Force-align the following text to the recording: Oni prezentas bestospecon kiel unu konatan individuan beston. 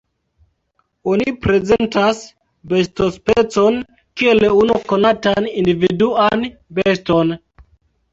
Oni 1.09 1.33
prezentas 1.41 2.21
bestospecon 2.71 3.77
kiel 4.21 4.41
unu 4.61 4.79
konatan 4.93 5.51
individuan 5.63 6.47
beston. 6.79 7.37